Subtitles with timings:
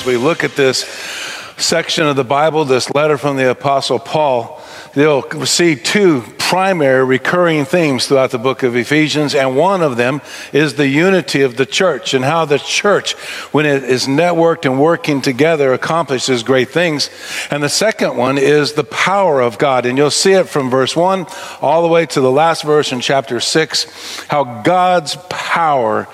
[0.00, 0.84] as we look at this
[1.58, 4.58] section of the Bible, this letter from the Apostle Paul,
[4.94, 10.22] you'll see two primary recurring themes throughout the book of Ephesians, and one of them
[10.54, 13.12] is the unity of the church and how the church,
[13.52, 17.10] when it is networked and working together, accomplishes great things.
[17.50, 19.84] And the second one is the power of God.
[19.84, 21.26] And you'll see it from verse 1
[21.60, 26.08] all the way to the last verse in chapter 6, how God's power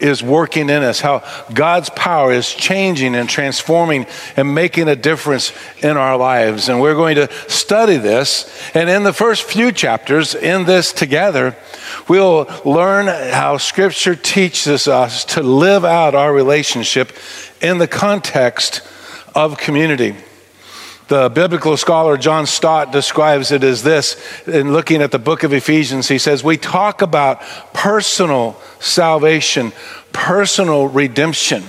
[0.00, 4.06] is working in us, how God's power is changing and transforming
[4.36, 5.52] and making a difference
[5.82, 6.68] in our lives.
[6.68, 8.50] And we're going to study this.
[8.74, 11.56] And in the first few chapters in this together,
[12.08, 17.12] we'll learn how Scripture teaches us to live out our relationship
[17.60, 18.82] in the context
[19.34, 20.16] of community.
[21.12, 24.16] The biblical scholar John Stott describes it as this
[24.46, 26.08] in looking at the book of Ephesians.
[26.08, 27.42] He says, We talk about
[27.74, 29.72] personal salvation,
[30.12, 31.64] personal redemption,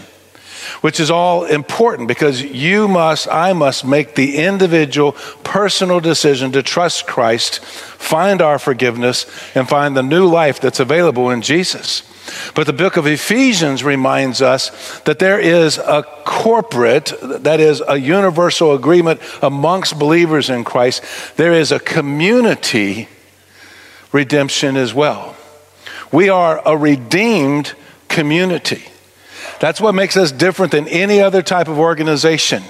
[0.80, 5.12] which is all important because you must, I must make the individual
[5.44, 11.30] personal decision to trust Christ, find our forgiveness, and find the new life that's available
[11.30, 12.04] in Jesus.
[12.56, 17.98] But the book of Ephesians reminds us that there is a corporate, that is, a
[17.98, 21.04] universal agreement amongst believers in Christ.
[21.38, 23.08] There is a community
[24.12, 25.36] redemption as well.
[26.12, 27.74] We are a redeemed
[28.08, 28.84] community.
[29.60, 32.64] That's what makes us different than any other type of organization.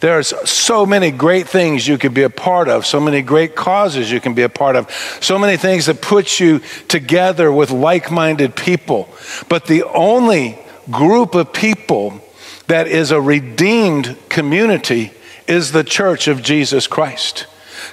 [0.00, 4.10] There's so many great things you could be a part of, so many great causes
[4.10, 8.10] you can be a part of, so many things that put you together with like
[8.10, 9.08] minded people.
[9.48, 10.58] But the only
[10.90, 12.20] group of people
[12.68, 15.12] that is a redeemed community
[15.48, 17.46] is the church of Jesus Christ.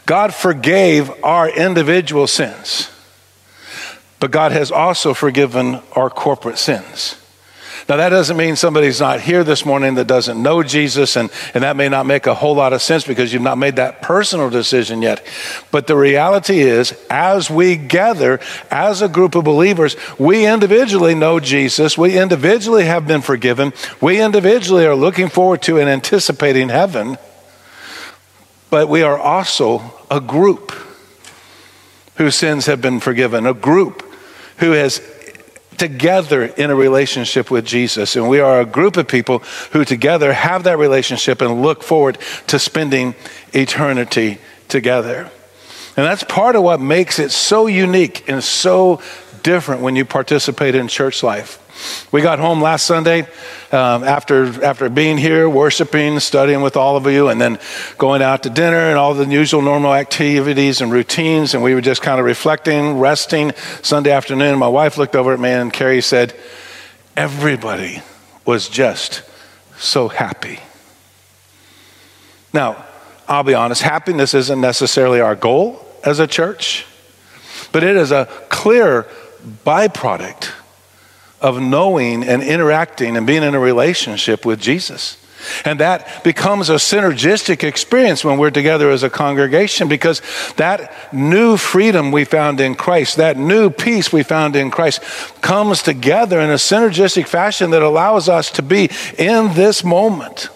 [0.06, 2.92] God forgave our individual sins,
[4.20, 7.16] but God has also forgiven our corporate sins.
[7.88, 11.64] Now, that doesn't mean somebody's not here this morning that doesn't know Jesus, and, and
[11.64, 14.50] that may not make a whole lot of sense because you've not made that personal
[14.50, 15.24] decision yet.
[15.70, 18.40] But the reality is, as we gather
[18.72, 24.20] as a group of believers, we individually know Jesus, we individually have been forgiven, we
[24.20, 27.20] individually are looking forward to and anticipating heaven,
[28.72, 30.72] but we are also a group
[32.16, 34.02] whose sins have been forgiven, a group
[34.58, 34.98] who has
[35.78, 38.16] together in a relationship with Jesus.
[38.16, 39.40] And we are a group of people
[39.72, 43.16] who together have that relationship and look forward to spending
[43.54, 45.32] eternity together.
[45.98, 49.02] And that's part of what makes it so unique and so
[49.44, 51.62] different when you participate in church life.
[52.12, 53.22] We got home last Sunday
[53.72, 57.60] um, after, after being here, worshiping, studying with all of you, and then
[57.98, 61.54] going out to dinner and all the usual normal activities and routines.
[61.54, 64.58] And we were just kind of reflecting, resting Sunday afternoon.
[64.60, 66.34] My wife looked over at me and Carrie said,
[67.18, 68.02] Everybody
[68.46, 69.24] was just
[69.78, 70.60] so happy.
[72.54, 72.86] Now,
[73.28, 76.86] I'll be honest, happiness isn't necessarily our goal as a church,
[77.72, 79.08] but it is a clear
[79.66, 80.52] byproduct
[81.42, 85.18] of knowing and interacting and being in a relationship with Jesus.
[85.64, 90.22] And that becomes a synergistic experience when we're together as a congregation because
[90.58, 95.02] that new freedom we found in Christ, that new peace we found in Christ,
[95.42, 100.50] comes together in a synergistic fashion that allows us to be in this moment.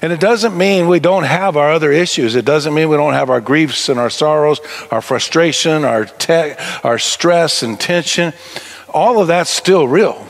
[0.00, 2.34] And it doesn't mean we don't have our other issues.
[2.34, 6.54] It doesn't mean we don't have our griefs and our sorrows, our frustration, our, te-
[6.82, 8.32] our stress and tension
[8.92, 10.26] all of that's still real.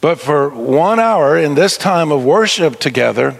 [0.00, 3.38] But for one hour in this time of worship together,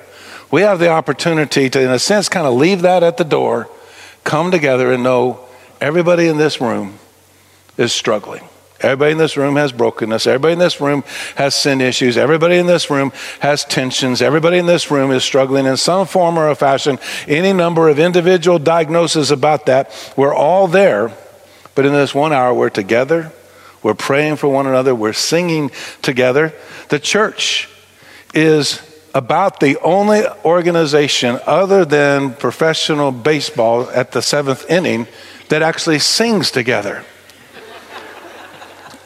[0.50, 3.68] we have the opportunity to, in a sense, kind of leave that at the door,
[4.24, 5.40] come together and know
[5.80, 6.98] everybody in this room
[7.78, 8.44] is struggling.
[8.80, 10.26] Everybody in this room has brokenness.
[10.26, 11.04] Everybody in this room
[11.36, 12.16] has sin issues.
[12.16, 14.22] Everybody in this room has tensions.
[14.22, 16.98] Everybody in this room is struggling in some form or a fashion.
[17.28, 20.14] Any number of individual diagnoses about that.
[20.16, 21.12] We're all there,
[21.74, 23.32] but in this one hour, we're together
[23.82, 24.94] we're praying for one another.
[24.94, 25.71] We're singing
[26.03, 26.53] together.
[26.88, 27.68] The church
[28.34, 28.82] is
[29.15, 35.06] about the only organization other than professional baseball at the seventh inning
[35.48, 37.04] that actually sings together.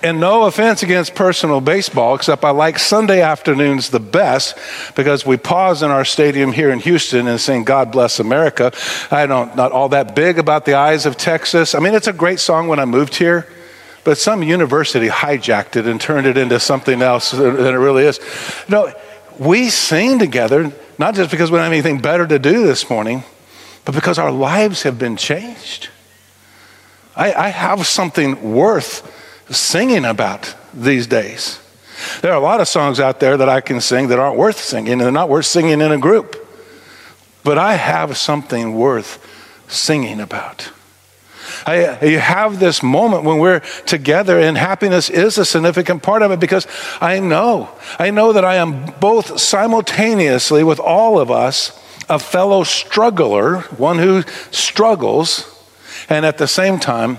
[0.02, 4.58] And no offense against personal baseball, except I like Sunday afternoons the best
[4.94, 8.70] because we pause in our stadium here in Houston and sing God Bless America.
[9.10, 11.74] I don't, not all that big about the eyes of Texas.
[11.74, 13.48] I mean, it's a great song when I moved here.
[14.04, 18.20] But some university hijacked it and turned it into something else than it really is.
[18.68, 18.92] No,
[19.38, 23.24] we sing together, not just because we don't have anything better to do this morning,
[23.84, 25.88] but because our lives have been changed.
[27.16, 29.10] I, I have something worth
[29.50, 31.60] singing about these days.
[32.20, 34.60] There are a lot of songs out there that I can sing that aren't worth
[34.60, 36.36] singing, and they're not worth singing in a group.
[37.44, 39.18] But I have something worth
[39.68, 40.70] singing about.
[41.66, 46.30] I, you have this moment when we're together, and happiness is a significant part of
[46.30, 46.66] it because
[47.00, 52.64] I know, I know that I am both simultaneously with all of us a fellow
[52.64, 55.50] struggler, one who struggles,
[56.08, 57.18] and at the same time,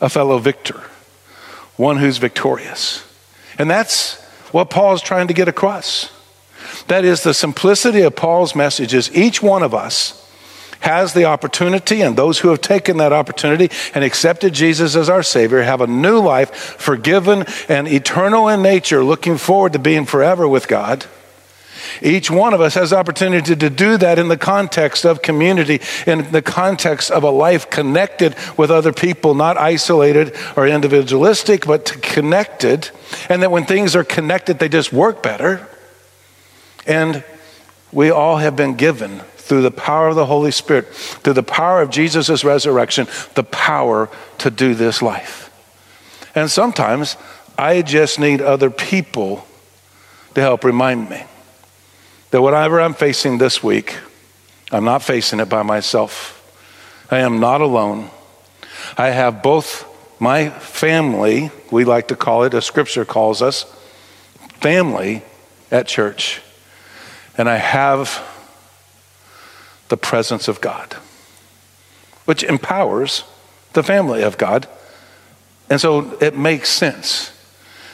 [0.00, 0.80] a fellow victor,
[1.76, 3.06] one who's victorious.
[3.58, 4.20] And that's
[4.52, 6.10] what Paul's trying to get across.
[6.88, 10.23] That is the simplicity of Paul's message is each one of us
[10.84, 15.22] has the opportunity, and those who have taken that opportunity and accepted Jesus as our
[15.22, 20.46] Savior have a new life, forgiven and eternal in nature, looking forward to being forever
[20.46, 21.06] with God.
[22.02, 26.30] Each one of us has opportunity to do that in the context of community, in
[26.32, 32.90] the context of a life connected with other people, not isolated or individualistic, but connected.
[33.30, 35.66] And that when things are connected, they just work better.
[36.86, 37.24] And
[37.90, 41.82] we all have been given through the power of the Holy Spirit, through the power
[41.82, 44.08] of Jesus' resurrection, the power
[44.38, 45.50] to do this life.
[46.34, 47.16] And sometimes
[47.58, 49.46] I just need other people
[50.34, 51.22] to help remind me
[52.30, 53.98] that whatever I'm facing this week,
[54.72, 56.40] I'm not facing it by myself.
[57.10, 58.10] I am not alone.
[58.96, 59.86] I have both
[60.18, 63.64] my family, we like to call it, as scripture calls us,
[64.60, 65.22] family
[65.70, 66.40] at church,
[67.36, 68.08] and I have
[69.88, 70.94] the presence of God,
[72.24, 73.24] which empowers
[73.72, 74.66] the family of God.
[75.70, 77.30] And so it makes sense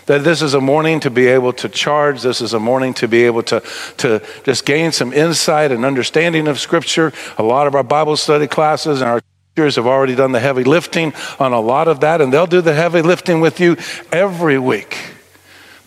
[0.06, 2.22] that this is a morning to be able to charge.
[2.22, 3.62] This is a morning to be able to,
[3.98, 7.12] to just gain some insight and understanding of Scripture.
[7.38, 9.20] A lot of our Bible study classes and our
[9.54, 12.60] teachers have already done the heavy lifting on a lot of that, and they'll do
[12.60, 13.76] the heavy lifting with you
[14.10, 14.96] every week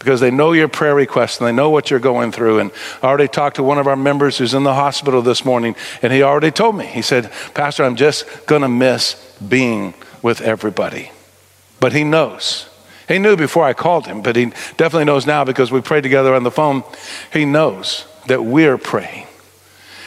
[0.04, 2.60] because they know your prayer requests and they know what you're going through.
[2.60, 2.72] And
[3.02, 6.12] I already talked to one of our members who's in the hospital this morning, and
[6.12, 9.14] he already told me, he said, Pastor, I'm just going to miss
[9.48, 11.12] being with everybody.
[11.80, 12.70] But he knows.
[13.08, 14.46] He knew before I called him, but he
[14.78, 16.84] definitely knows now because we prayed together on the phone.
[17.32, 19.28] He knows that we're praying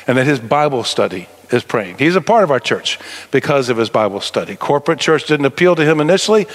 [0.07, 1.99] and that his Bible study is praying.
[1.99, 2.99] He's a part of our church
[3.31, 4.57] because of his Bible study.
[4.57, 6.47] Corporate church didn't appeal to him initially,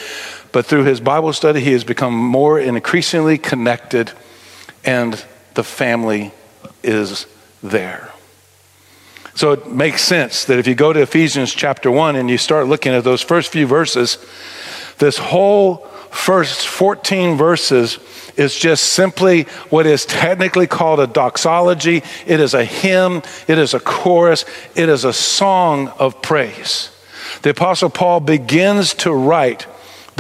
[0.51, 4.11] but through his Bible study, he has become more and increasingly connected,
[4.83, 5.23] and
[5.53, 6.31] the family
[6.83, 7.25] is
[7.63, 8.11] there.
[9.33, 12.67] So it makes sense that if you go to Ephesians chapter 1 and you start
[12.67, 14.17] looking at those first few verses,
[14.97, 17.99] this whole first 14 verses
[18.37, 22.03] is just simply what is technically called a doxology.
[22.25, 26.89] It is a hymn, it is a chorus, it is a song of praise.
[27.41, 29.65] The Apostle Paul begins to write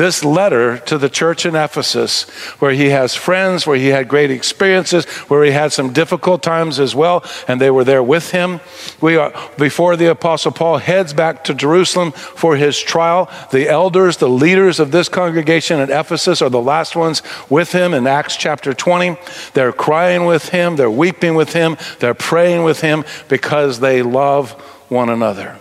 [0.01, 2.23] this letter to the church in Ephesus,
[2.59, 6.79] where he has friends, where he had great experiences, where he had some difficult times
[6.79, 8.59] as well, and they were there with him.
[8.99, 13.29] We are before the apostle Paul heads back to Jerusalem for his trial.
[13.51, 17.93] The elders, the leaders of this congregation at Ephesus are the last ones with him
[17.93, 19.17] in Acts chapter 20.
[19.53, 24.53] They're crying with him, they're weeping with him, they're praying with him because they love
[24.89, 25.59] one another.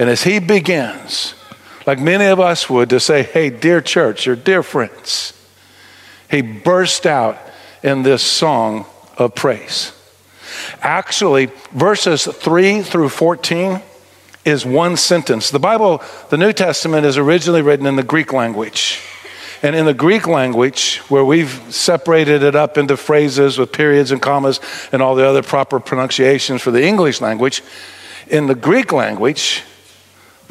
[0.00, 1.34] And as he begins,
[1.86, 5.32] like many of us would, to say, Hey, dear church, or dear friends,
[6.30, 7.38] he burst out
[7.82, 8.86] in this song
[9.18, 9.92] of praise.
[10.80, 13.82] Actually, verses 3 through 14
[14.44, 15.50] is one sentence.
[15.50, 19.00] The Bible, the New Testament, is originally written in the Greek language.
[19.62, 24.20] And in the Greek language, where we've separated it up into phrases with periods and
[24.20, 24.58] commas
[24.90, 27.62] and all the other proper pronunciations for the English language,
[28.26, 29.62] in the Greek language,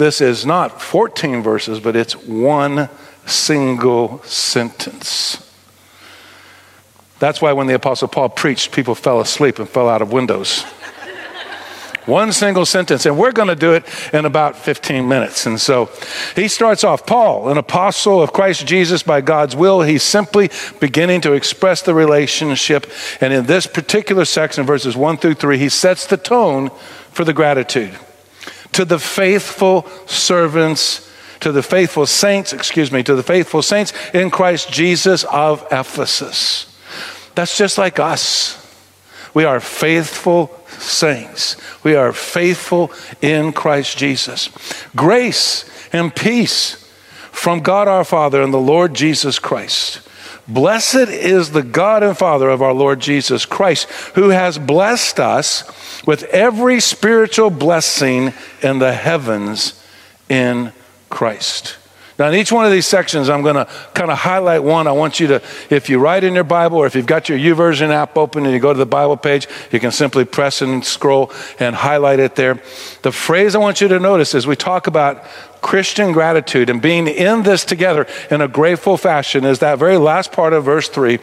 [0.01, 2.89] this is not 14 verses, but it's one
[3.27, 5.47] single sentence.
[7.19, 10.63] That's why when the Apostle Paul preached, people fell asleep and fell out of windows.
[12.07, 15.45] One single sentence, and we're going to do it in about 15 minutes.
[15.45, 15.91] And so
[16.35, 19.83] he starts off Paul, an apostle of Christ Jesus by God's will.
[19.83, 22.91] He's simply beginning to express the relationship.
[23.21, 26.71] And in this particular section, verses 1 through 3, he sets the tone
[27.11, 27.95] for the gratitude
[28.73, 31.09] to the faithful servants,
[31.41, 36.67] to the faithful saints, excuse me, to the faithful saints in Christ Jesus of Ephesus.
[37.35, 38.57] That's just like us.
[39.33, 41.55] We are faithful saints.
[41.83, 44.49] We are faithful in Christ Jesus.
[44.95, 46.77] Grace and peace
[47.31, 50.07] from God our Father and the Lord Jesus Christ.
[50.53, 55.63] Blessed is the God and Father of our Lord Jesus Christ, who has blessed us
[56.05, 59.81] with every spiritual blessing in the heavens
[60.27, 60.73] in
[61.09, 61.77] Christ.
[62.21, 64.85] Now, in each one of these sections, I'm going to kind of highlight one.
[64.85, 67.39] I want you to, if you write in your Bible or if you've got your
[67.39, 70.85] YouVersion app open and you go to the Bible page, you can simply press and
[70.85, 72.61] scroll and highlight it there.
[73.01, 75.23] The phrase I want you to notice as we talk about
[75.63, 80.31] Christian gratitude and being in this together in a grateful fashion is that very last
[80.31, 81.17] part of verse 3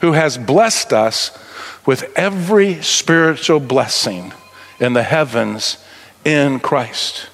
[0.00, 1.30] who has blessed us
[1.86, 4.32] with every spiritual blessing
[4.80, 5.78] in the heavens
[6.24, 7.29] in Christ.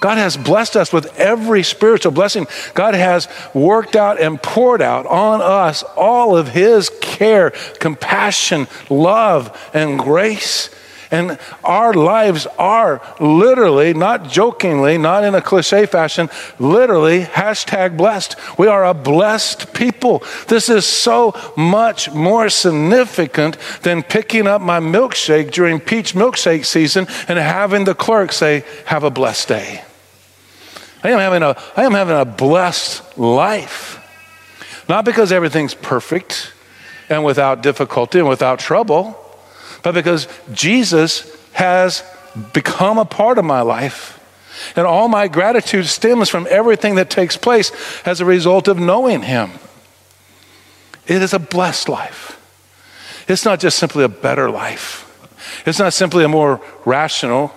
[0.00, 2.46] God has blessed us with every spiritual blessing.
[2.74, 7.50] God has worked out and poured out on us all of His care,
[7.80, 10.70] compassion, love, and grace.
[11.10, 16.28] And our lives are literally, not jokingly, not in a cliche fashion,
[16.58, 18.36] literally hashtag blessed.
[18.58, 20.22] We are a blessed people.
[20.48, 27.06] This is so much more significant than picking up my milkshake during peach milkshake season
[27.26, 29.84] and having the clerk say, Have a blessed day.
[31.02, 34.04] I am having a, I am having a blessed life.
[34.88, 36.52] Not because everything's perfect
[37.08, 39.18] and without difficulty and without trouble,
[39.82, 42.02] but because Jesus has
[42.52, 44.14] become a part of my life.
[44.74, 47.70] And all my gratitude stems from everything that takes place
[48.04, 49.52] as a result of knowing Him.
[51.06, 52.34] It is a blessed life.
[53.28, 55.04] It's not just simply a better life,
[55.66, 57.52] it's not simply a more rational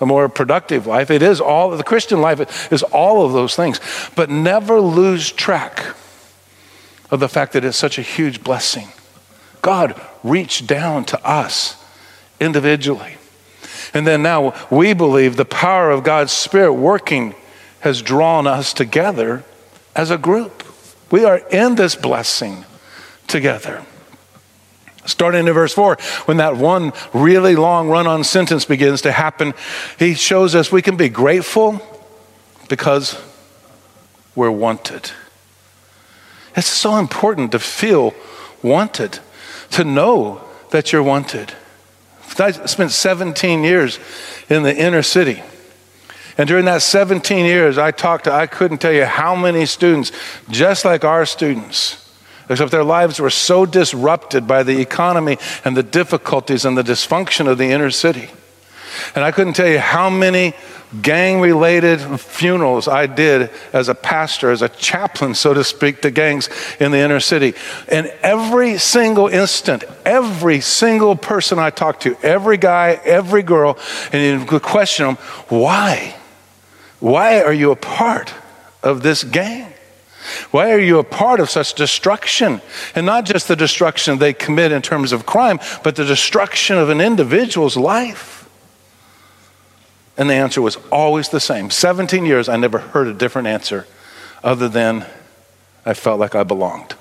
[0.00, 1.10] a more productive life.
[1.10, 3.80] It is all the Christian life is all of those things.
[4.16, 5.94] But never lose track
[7.10, 8.88] of the fact that it's such a huge blessing.
[9.62, 11.82] God reached down to us
[12.40, 13.16] individually.
[13.92, 17.34] And then now we believe the power of God's Spirit working
[17.80, 19.44] has drawn us together
[19.94, 20.64] as a group.
[21.10, 22.64] We are in this blessing
[23.26, 23.84] together.
[25.06, 29.52] Starting in verse 4, when that one really long run on sentence begins to happen,
[29.98, 31.80] he shows us we can be grateful
[32.68, 33.20] because
[34.34, 35.10] we're wanted.
[36.56, 38.14] It's so important to feel
[38.62, 39.18] wanted,
[39.72, 41.52] to know that you're wanted.
[42.38, 43.98] I spent 17 years
[44.48, 45.42] in the inner city.
[46.36, 50.10] And during that 17 years, I talked to, I couldn't tell you how many students,
[50.50, 52.03] just like our students,
[52.48, 57.46] except their lives were so disrupted by the economy and the difficulties and the dysfunction
[57.46, 58.30] of the inner city.
[59.14, 60.54] And I couldn't tell you how many
[61.02, 66.10] gang related funerals I did as a pastor, as a chaplain, so to speak, to
[66.10, 66.48] gangs
[66.78, 67.54] in the inner city.
[67.88, 73.78] And every single instant, every single person I talked to, every guy, every girl,
[74.12, 75.16] and you could question them,
[75.48, 76.14] why?
[77.00, 78.32] Why are you a part
[78.82, 79.73] of this gang?
[80.50, 82.60] Why are you a part of such destruction?
[82.94, 86.88] And not just the destruction they commit in terms of crime, but the destruction of
[86.90, 88.48] an individual's life.
[90.16, 91.70] And the answer was always the same.
[91.70, 93.86] 17 years, I never heard a different answer
[94.42, 95.06] other than
[95.84, 96.94] I felt like I belonged.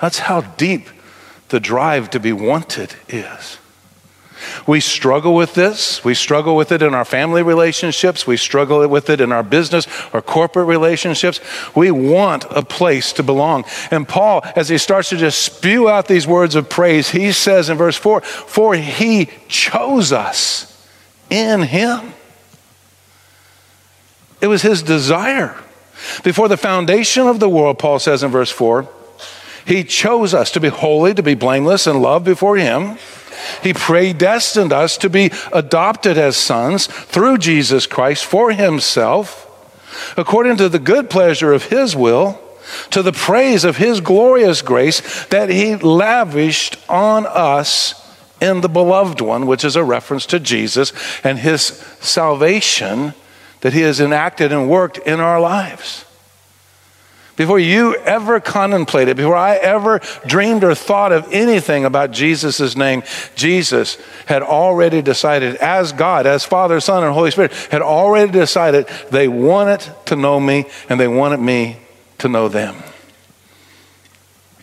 [0.00, 0.88] That's how deep
[1.48, 3.58] the drive to be wanted is.
[4.66, 6.04] We struggle with this.
[6.04, 8.26] We struggle with it in our family relationships.
[8.26, 11.40] We struggle with it in our business or corporate relationships.
[11.74, 13.64] We want a place to belong.
[13.90, 17.68] And Paul, as he starts to just spew out these words of praise, he says
[17.68, 20.72] in verse 4 For he chose us
[21.30, 22.12] in him.
[24.40, 25.56] It was his desire.
[26.22, 28.88] Before the foundation of the world, Paul says in verse 4,
[29.66, 32.98] he chose us to be holy, to be blameless, and love before him.
[33.62, 39.42] He predestined us to be adopted as sons through Jesus Christ for himself,
[40.16, 42.40] according to the good pleasure of his will,
[42.90, 48.02] to the praise of his glorious grace that he lavished on us
[48.40, 50.92] in the beloved one, which is a reference to Jesus
[51.24, 53.14] and his salvation
[53.60, 56.05] that he has enacted and worked in our lives
[57.36, 63.02] before you ever contemplated, before I ever dreamed or thought of anything about Jesus' name,
[63.34, 68.88] Jesus had already decided, as God, as Father, Son, and Holy Spirit, had already decided
[69.10, 71.76] they wanted to know me and they wanted me
[72.18, 72.74] to know them.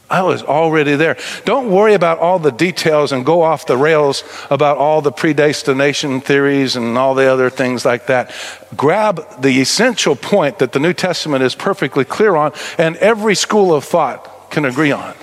[0.09, 1.17] I was already there.
[1.45, 6.21] Don't worry about all the details and go off the rails about all the predestination
[6.21, 8.33] theories and all the other things like that.
[8.75, 13.73] Grab the essential point that the New Testament is perfectly clear on and every school
[13.73, 15.15] of thought can agree on.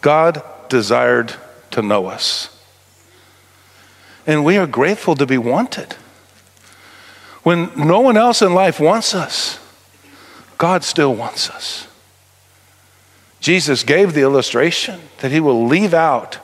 [0.00, 1.34] God desired
[1.70, 2.52] to know us.
[4.26, 5.94] And we are grateful to be wanted.
[7.44, 9.60] When no one else in life wants us,
[10.58, 11.86] God still wants us.
[13.40, 16.38] Jesus gave the illustration that he will leave out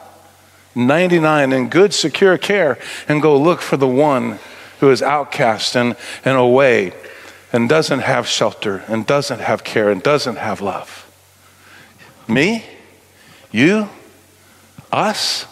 [0.75, 4.39] 99 in good, secure care and go look for the one
[4.81, 6.93] who is outcast and, and away
[7.53, 11.09] and doesn't have shelter and doesn't have care and doesn't have love?
[12.27, 12.65] Me?
[13.51, 13.89] You?
[14.91, 15.47] Us?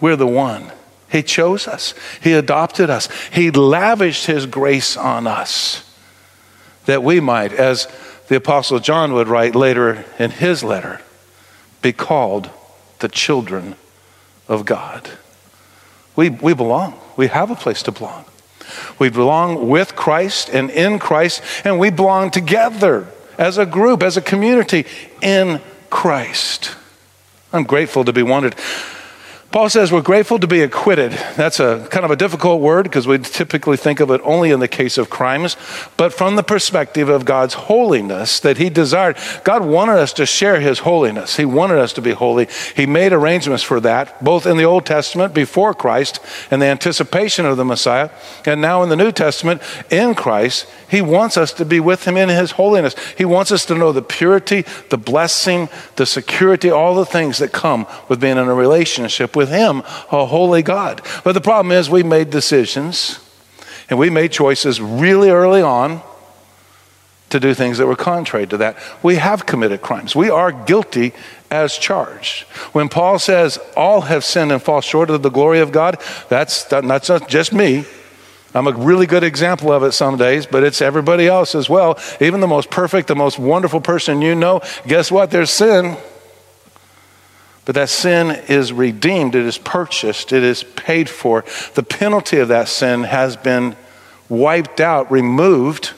[0.00, 0.72] We're the one.
[1.10, 1.92] He chose us,
[2.22, 5.88] He adopted us, He lavished His grace on us
[6.86, 7.86] that we might, as
[8.28, 11.00] the Apostle John would write later in his letter,
[11.80, 12.50] be called
[13.00, 13.76] the children
[14.48, 15.10] of God.
[16.14, 18.24] We, we belong, we have a place to belong.
[18.98, 24.16] We belong with Christ and in Christ, and we belong together as a group, as
[24.16, 24.86] a community
[25.20, 25.60] in
[25.90, 26.76] Christ.
[27.52, 28.54] I'm grateful to be wanted.
[29.52, 31.12] Paul says we're grateful to be acquitted.
[31.36, 34.60] That's a kind of a difficult word because we typically think of it only in
[34.60, 35.58] the case of crimes,
[35.98, 39.18] but from the perspective of God's holiness that he desired.
[39.44, 41.36] God wanted us to share his holiness.
[41.36, 42.48] He wanted us to be holy.
[42.74, 46.18] He made arrangements for that, both in the Old Testament before Christ
[46.50, 48.08] and the anticipation of the Messiah,
[48.46, 50.66] and now in the New Testament in Christ.
[50.88, 52.94] He wants us to be with him in his holiness.
[53.18, 57.52] He wants us to know the purity, the blessing, the security, all the things that
[57.52, 59.82] come with being in a relationship with with Him,
[60.12, 61.02] a holy God.
[61.24, 63.18] But the problem is, we made decisions
[63.90, 66.00] and we made choices really early on
[67.30, 68.76] to do things that were contrary to that.
[69.02, 70.14] We have committed crimes.
[70.14, 71.12] We are guilty
[71.50, 72.44] as charged.
[72.72, 76.64] When Paul says all have sinned and fall short of the glory of God, that's,
[76.64, 77.84] that's not just me.
[78.54, 81.98] I'm a really good example of it some days, but it's everybody else as well.
[82.20, 85.30] Even the most perfect, the most wonderful person you know, guess what?
[85.30, 85.96] There's sin.
[87.64, 91.44] But that sin is redeemed, it is purchased, it is paid for.
[91.74, 93.76] The penalty of that sin has been
[94.28, 95.92] wiped out, removed,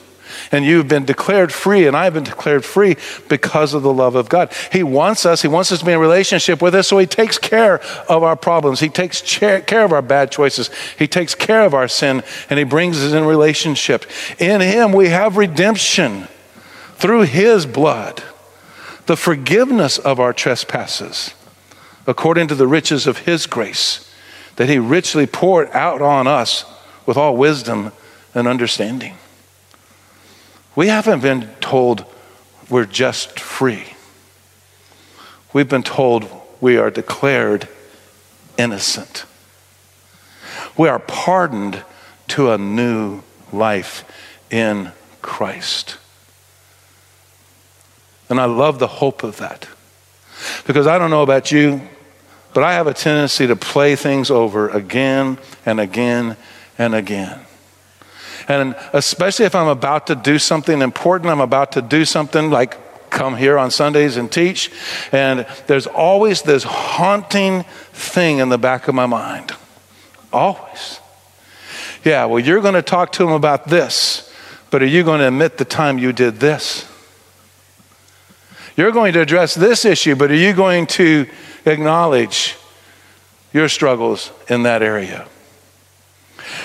[0.52, 2.96] and you've been declared free, and I've been declared free
[3.30, 4.52] because of the love of God.
[4.72, 7.38] He wants us, He wants us to be in relationship with us, so He takes
[7.38, 7.80] care
[8.10, 8.80] of our problems.
[8.80, 10.68] He takes care of our bad choices.
[10.98, 14.04] He takes care of our sin, and He brings us in relationship.
[14.38, 16.28] In Him, we have redemption
[16.96, 18.22] through His blood,
[19.06, 21.32] the forgiveness of our trespasses
[22.06, 24.10] according to the riches of his grace,
[24.56, 26.64] that he richly poured out on us
[27.06, 27.92] with all wisdom
[28.34, 29.14] and understanding.
[30.76, 32.04] We haven't been told
[32.68, 33.94] we're just free.
[35.52, 36.28] We've been told
[36.60, 37.68] we are declared
[38.58, 39.24] innocent.
[40.76, 41.84] We are pardoned
[42.28, 44.04] to a new life
[44.50, 45.98] in Christ.
[48.28, 49.68] And I love the hope of that.
[50.66, 51.82] Because I don't know about you,
[52.54, 56.36] but I have a tendency to play things over again and again
[56.78, 57.40] and again.
[58.48, 62.78] And especially if I'm about to do something important, I'm about to do something like
[63.10, 64.70] come here on Sundays and teach,
[65.12, 67.62] and there's always this haunting
[67.92, 69.52] thing in the back of my mind.
[70.32, 71.00] Always.
[72.04, 74.32] Yeah, well, you're going to talk to them about this,
[74.70, 76.90] but are you going to admit the time you did this?
[78.76, 81.26] You're going to address this issue, but are you going to
[81.64, 82.56] acknowledge
[83.52, 85.26] your struggles in that area?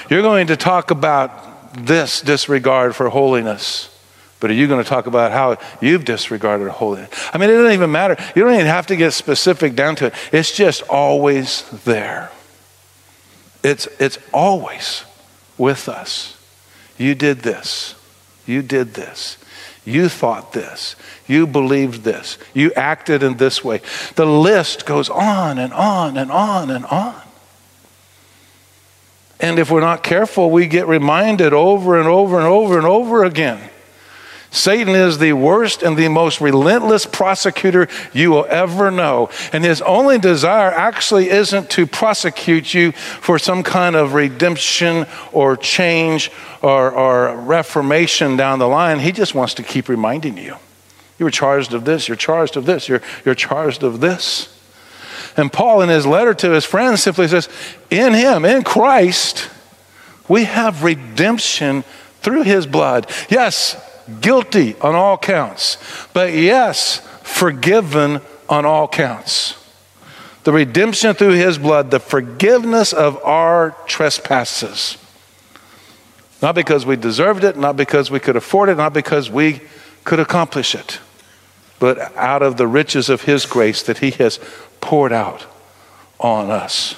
[0.10, 3.96] You're going to talk about this disregard for holiness,
[4.40, 7.10] but are you going to talk about how you've disregarded holiness?
[7.34, 8.18] I mean, it doesn't even matter.
[8.36, 12.32] You don't even have to get specific down to it, it's just always there.
[13.64, 15.04] It's, it's always
[15.58, 16.38] with us.
[16.98, 17.96] You did this.
[18.46, 19.38] You did this.
[19.89, 20.95] You thought this.
[21.28, 22.38] You believed this.
[22.54, 23.82] You acted in this way.
[24.15, 27.21] The list goes on and on and on and on.
[29.39, 33.23] And if we're not careful, we get reminded over and over and over and over
[33.23, 33.69] again
[34.52, 39.30] Satan is the worst and the most relentless prosecutor you will ever know.
[39.54, 45.56] And his only desire actually isn't to prosecute you for some kind of redemption or
[45.56, 46.32] change
[46.64, 49.00] or, or reformation down the line.
[49.00, 50.56] He just wants to keep reminding you.
[51.20, 54.56] You were charged of this, you're charged of this, you're, you're charged of this.
[55.38, 57.50] And Paul, in his letter to his friends, simply says,
[57.92, 59.50] In him, in Christ,
[60.28, 61.84] we have redemption
[62.22, 63.10] through his blood.
[63.30, 63.76] Yes,
[64.22, 65.78] guilty on all counts,
[66.13, 69.56] but yes, forgiven on all counts.
[70.43, 74.98] The redemption through his blood, the forgiveness of our trespasses.
[76.41, 79.62] Not because we deserved it, not because we could afford it, not because we
[80.06, 81.00] could accomplish it,
[81.80, 84.39] but out of the riches of his grace that he has
[84.80, 85.45] poured out
[86.19, 86.95] on us.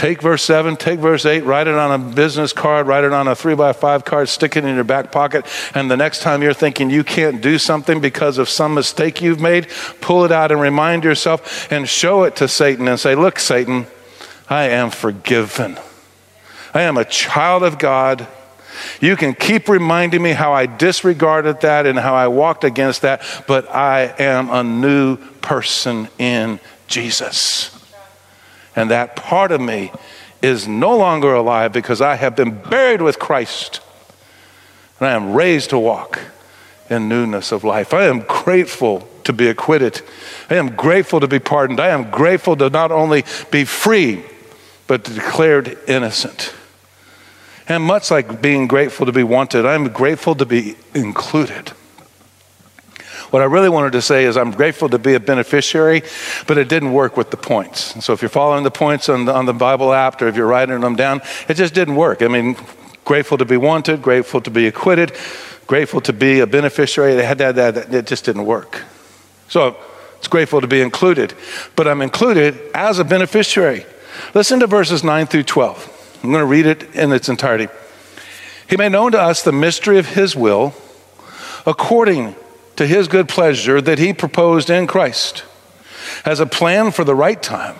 [0.00, 3.28] Take verse 7, take verse 8, write it on a business card, write it on
[3.28, 6.42] a 3 by 5 card, stick it in your back pocket, and the next time
[6.42, 9.68] you're thinking you can't do something because of some mistake you've made,
[10.00, 13.86] pull it out and remind yourself and show it to Satan and say, Look, Satan,
[14.48, 15.78] I am forgiven.
[16.72, 18.26] I am a child of God.
[19.02, 23.22] You can keep reminding me how I disregarded that and how I walked against that,
[23.46, 27.79] but I am a new person in Jesus.
[28.76, 29.92] And that part of me
[30.42, 33.80] is no longer alive because I have been buried with Christ.
[34.98, 36.20] And I am raised to walk
[36.88, 37.94] in newness of life.
[37.94, 40.00] I am grateful to be acquitted.
[40.48, 41.80] I am grateful to be pardoned.
[41.80, 44.24] I am grateful to not only be free,
[44.86, 46.54] but declared innocent.
[47.68, 51.72] And much like being grateful to be wanted, I'm grateful to be included.
[53.30, 56.02] What I really wanted to say is I'm grateful to be a beneficiary,
[56.48, 58.04] but it didn't work with the points.
[58.04, 60.48] So if you're following the points on the, on the Bible app or if you're
[60.48, 62.22] writing them down, it just didn't work.
[62.22, 62.56] I mean,
[63.04, 65.12] grateful to be wanted, grateful to be acquitted,
[65.68, 67.12] grateful to be a beneficiary.
[67.12, 68.82] It, had that, that, it just didn't work.
[69.48, 69.76] So
[70.18, 71.32] it's grateful to be included,
[71.76, 73.86] but I'm included as a beneficiary.
[74.34, 76.18] Listen to verses 9 through 12.
[76.22, 77.68] I'm going to read it in its entirety.
[78.68, 80.74] He made known to us the mystery of his will
[81.66, 82.34] according
[82.80, 85.44] to his good pleasure that he proposed in Christ
[86.24, 87.76] as a plan for the right time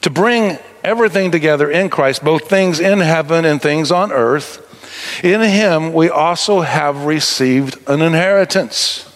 [0.00, 4.58] to bring everything together in Christ, both things in heaven and things on earth.
[5.22, 9.08] In him we also have received an inheritance.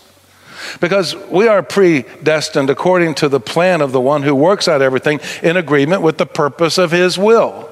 [0.78, 5.18] Because we are predestined according to the plan of the one who works out everything
[5.42, 7.68] in agreement with the purpose of his will,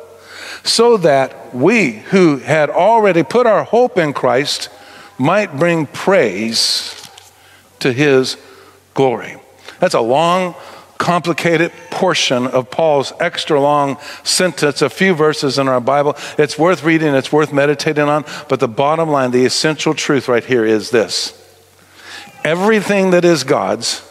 [0.64, 4.70] so that we who had already put our hope in Christ
[5.18, 7.00] might bring praise
[7.84, 8.38] to his
[8.94, 9.36] glory.
[9.78, 10.54] That's a long,
[10.96, 16.16] complicated portion of Paul's extra long sentence, a few verses in our Bible.
[16.38, 20.44] It's worth reading, it's worth meditating on, but the bottom line, the essential truth right
[20.44, 21.40] here is this
[22.42, 24.02] everything that is God's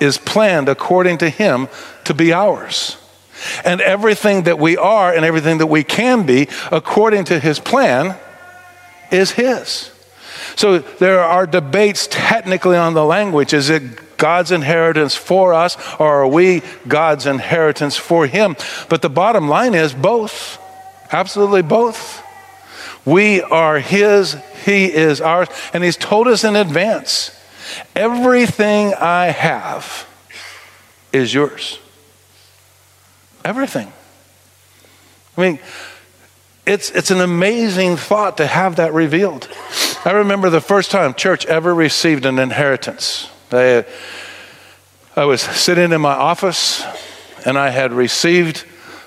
[0.00, 1.68] is planned according to Him
[2.04, 2.96] to be ours.
[3.64, 8.16] And everything that we are and everything that we can be according to His plan
[9.12, 9.93] is His.
[10.56, 13.52] So there are debates technically on the language.
[13.52, 18.56] Is it God's inheritance for us, or are we God's inheritance for Him?
[18.88, 20.58] But the bottom line is both.
[21.12, 22.22] Absolutely both.
[23.04, 27.38] We are His, He is ours, and He's told us in advance
[27.94, 30.08] everything I have
[31.12, 31.78] is yours.
[33.44, 33.92] Everything.
[35.36, 35.58] I mean,
[36.66, 39.48] it's, it's an amazing thought to have that revealed.
[40.06, 43.30] I remember the first time church ever received an inheritance.
[43.50, 43.86] I,
[45.16, 46.84] I was sitting in my office
[47.46, 48.66] and I had received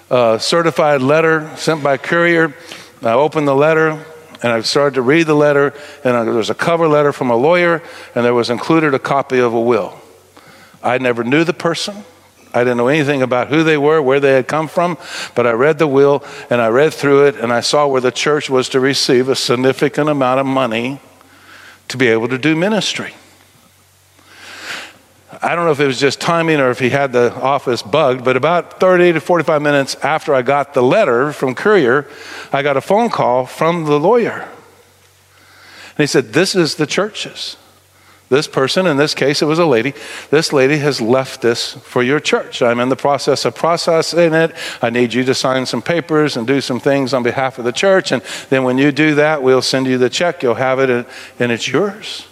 [0.09, 2.55] a certified letter sent by courier.
[3.03, 4.03] I opened the letter
[4.41, 7.35] and I started to read the letter, and there was a cover letter from a
[7.35, 7.81] lawyer,
[8.13, 9.99] and there was included a copy of a will.
[10.83, 12.05] I never knew the person.
[12.57, 14.97] I didn't know anything about who they were, where they had come from,
[15.35, 18.11] but I read the will and I read through it and I saw where the
[18.11, 20.99] church was to receive a significant amount of money
[21.87, 23.13] to be able to do ministry.
[25.41, 28.23] I don't know if it was just timing or if he had the office bugged,
[28.23, 32.07] but about 30 to 45 minutes after I got the letter from Courier,
[32.51, 34.41] I got a phone call from the lawyer.
[34.41, 37.57] And he said, This is the church's.
[38.29, 39.93] This person, in this case, it was a lady.
[40.31, 42.61] This lady has left this for your church.
[42.61, 44.53] I'm in the process of processing it.
[44.81, 47.71] I need you to sign some papers and do some things on behalf of the
[47.71, 48.11] church.
[48.11, 50.43] And then when you do that, we'll send you the check.
[50.43, 51.07] You'll have it,
[51.39, 52.27] and it's yours.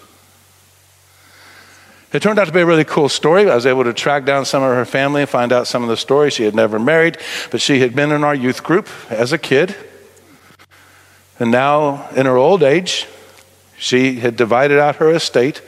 [2.12, 3.49] It turned out to be a really cool story.
[3.49, 5.89] I was able to track down some of her family and find out some of
[5.89, 6.34] the stories.
[6.34, 7.17] She had never married,
[7.51, 9.75] but she had been in our youth group as a kid.
[11.39, 13.08] And now, in her old age,
[13.77, 15.62] she had divided out her estate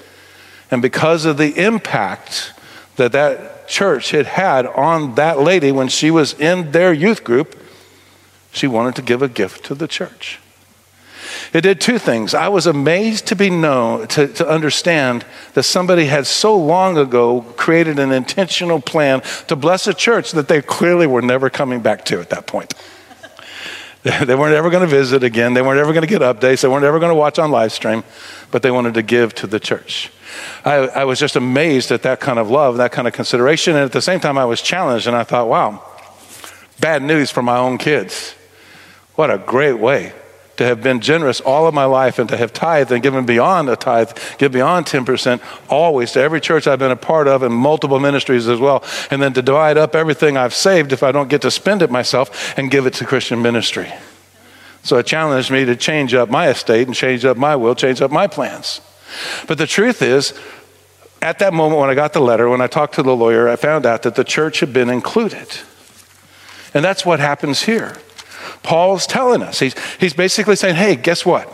[0.72, 2.54] and because of the impact
[2.98, 7.56] that that church had had on that lady when she was in their youth group,
[8.52, 10.40] she wanted to give a gift to the church.
[11.54, 12.34] It did two things.
[12.34, 17.42] I was amazed to be known, to, to understand that somebody had so long ago
[17.56, 22.06] created an intentional plan to bless a church that they clearly were never coming back
[22.06, 22.74] to at that point.
[24.04, 25.54] They weren't ever going to visit again.
[25.54, 26.62] They weren't ever going to get updates.
[26.62, 28.06] They weren't ever going to watch on live stream,
[28.52, 30.12] but they wanted to give to the church.
[30.66, 33.76] I, I was just amazed at that kind of love, that kind of consideration.
[33.76, 35.84] And at the same time, I was challenged and I thought, wow,
[36.80, 38.34] bad news for my own kids.
[39.16, 40.14] What a great way
[40.58, 43.70] to have been generous all of my life and to have tithed and given beyond
[43.70, 47.54] a tithe, give beyond 10% always to every church I've been a part of and
[47.54, 48.84] multiple ministries as well.
[49.10, 51.92] And then to divide up everything I've saved if I don't get to spend it
[51.92, 53.92] myself and give it to Christian ministry.
[54.88, 58.02] So it challenged me to change up my estate and change up my will, change
[58.02, 58.80] up my plans.
[59.46, 60.34] But the truth is,
[61.22, 63.58] at that moment when I got the letter, when I talked to the lawyer, I
[63.58, 65.46] found out that the church had been included.
[66.74, 67.98] And that's what happens here.
[68.64, 71.52] Paul's telling us, he's, he's basically saying, hey, guess what?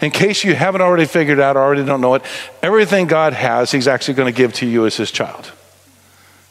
[0.00, 2.22] In case you haven't already figured out, already don't know it,
[2.62, 5.52] everything God has, He's actually going to give to you as His child.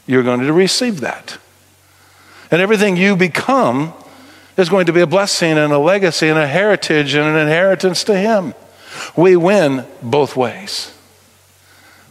[0.06, 1.40] You're going to receive that.
[2.52, 3.94] And everything you become
[4.58, 8.04] is going to be a blessing and a legacy and a heritage and an inheritance
[8.06, 8.54] to Him.
[9.16, 10.94] We win both ways.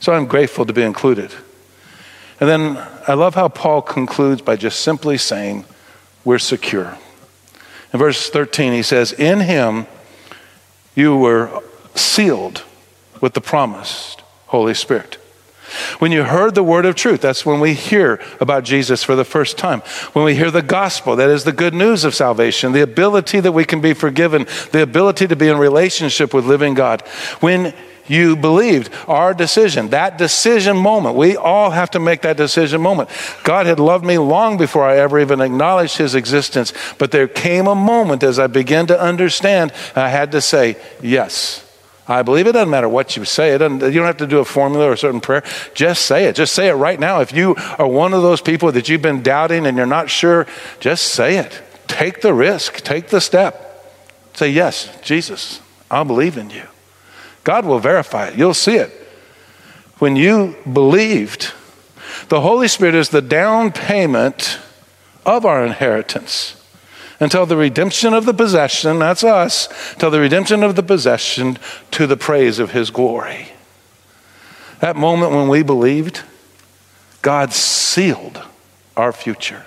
[0.00, 1.32] So I'm grateful to be included.
[2.38, 2.76] And then
[3.09, 5.64] I love how Paul concludes by just simply saying,
[6.24, 6.96] We're secure.
[7.92, 9.87] In verse 13, he says, In Him
[10.94, 11.62] you were
[11.94, 12.62] sealed
[13.20, 15.18] with the promised Holy Spirit.
[15.98, 19.24] When you heard the word of truth, that's when we hear about Jesus for the
[19.24, 19.81] first time.
[20.12, 23.52] When we hear the gospel, that is the good news of salvation, the ability that
[23.52, 27.02] we can be forgiven, the ability to be in relationship with living God.
[27.40, 27.74] When
[28.09, 33.11] you believed our decision, that decision moment, we all have to make that decision moment.
[33.42, 37.66] God had loved me long before I ever even acknowledged his existence, but there came
[37.66, 41.65] a moment as I began to understand, I had to say, yes.
[42.09, 43.55] I believe it doesn't matter what you say.
[43.55, 45.42] It doesn't, you don't have to do a formula or a certain prayer.
[45.75, 46.37] Just say it.
[46.37, 47.21] Just say it right now.
[47.21, 50.47] If you are one of those people that you've been doubting and you're not sure,
[50.79, 51.61] just say it.
[51.88, 52.77] Take the risk.
[52.83, 53.62] Take the step.
[54.35, 56.64] Say, Yes, Jesus, I'll believe in you.
[57.42, 58.37] God will verify it.
[58.37, 58.90] You'll see it.
[59.99, 61.53] When you believed,
[62.29, 64.59] the Holy Spirit is the down payment
[65.25, 66.56] of our inheritance
[67.20, 71.59] until the redemption of the possession, that's us, till the redemption of the possession
[71.92, 73.48] to the praise of his glory.
[74.81, 76.22] That moment when we believed,
[77.22, 78.42] God sealed
[78.96, 79.64] our future.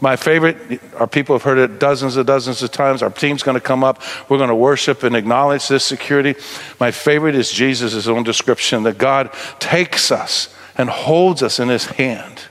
[0.00, 3.02] My favorite, our people have heard it dozens and dozens of times.
[3.02, 4.00] Our team's going to come up.
[4.28, 6.36] We're going to worship and acknowledge this security.
[6.78, 11.86] My favorite is Jesus' own description that God takes us and holds us in his
[11.86, 12.42] hand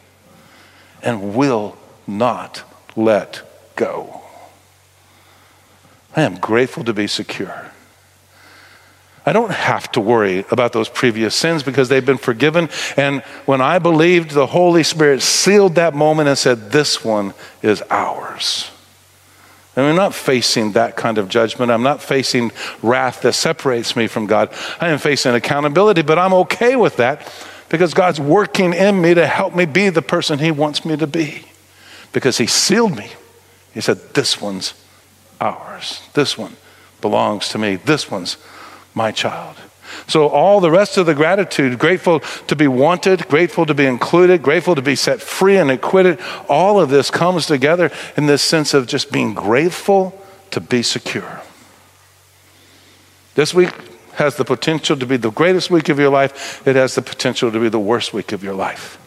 [1.01, 2.63] and will not
[2.97, 3.46] let
[3.77, 4.21] go.
[6.15, 7.71] I am grateful to be secure.
[9.25, 12.69] I don't have to worry about those previous sins because they've been forgiven.
[12.95, 17.83] And when I believed, the Holy Spirit sealed that moment and said, This one is
[17.89, 18.71] ours.
[19.75, 21.71] And I'm not facing that kind of judgment.
[21.71, 24.51] I'm not facing wrath that separates me from God.
[24.79, 27.31] I am facing accountability, but I'm okay with that
[27.69, 31.05] because God's working in me to help me be the person He wants me to
[31.05, 31.43] be
[32.13, 33.11] because He sealed me.
[33.77, 34.73] He said, This one's
[35.39, 36.01] ours.
[36.15, 36.55] This one
[36.99, 37.75] belongs to me.
[37.75, 38.37] This one's
[38.95, 39.55] my child.
[40.07, 44.41] So, all the rest of the gratitude, grateful to be wanted, grateful to be included,
[44.41, 48.73] grateful to be set free and acquitted, all of this comes together in this sense
[48.73, 51.41] of just being grateful to be secure.
[53.35, 53.69] This week
[54.13, 57.51] has the potential to be the greatest week of your life, it has the potential
[57.51, 58.97] to be the worst week of your life.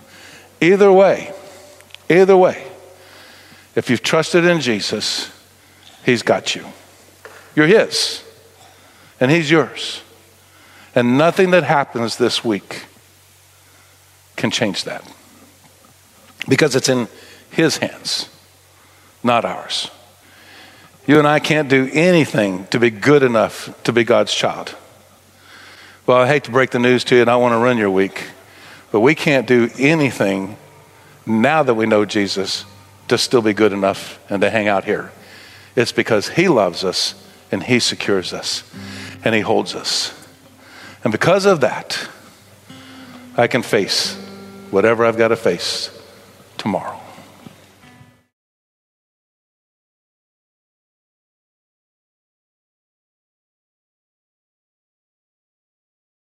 [0.60, 1.32] Either way,
[2.08, 2.69] either way,
[3.80, 5.32] if you've trusted in Jesus,
[6.04, 6.66] He's got you.
[7.56, 8.22] You're His,
[9.18, 10.02] and He's yours.
[10.94, 12.84] And nothing that happens this week
[14.36, 15.02] can change that
[16.46, 17.08] because it's in
[17.50, 18.28] His hands,
[19.24, 19.90] not ours.
[21.06, 24.76] You and I can't do anything to be good enough to be God's child.
[26.04, 27.90] Well, I hate to break the news to you, and I want to run your
[27.90, 28.24] week,
[28.92, 30.58] but we can't do anything
[31.24, 32.66] now that we know Jesus
[33.10, 35.12] to still be good enough and to hang out here.
[35.76, 37.14] It's because He loves us
[37.52, 38.64] and He secures us
[39.24, 40.14] and He holds us.
[41.04, 42.08] And because of that,
[43.36, 44.14] I can face
[44.70, 45.90] whatever I've got to face
[46.56, 46.99] tomorrow.